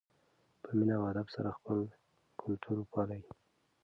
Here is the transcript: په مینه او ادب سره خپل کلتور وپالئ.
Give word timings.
په 0.63 0.69
مینه 0.77 0.95
او 0.99 1.03
ادب 1.11 1.27
سره 1.35 1.55
خپل 1.57 1.77
کلتور 2.41 2.75
وپالئ. 2.79 3.21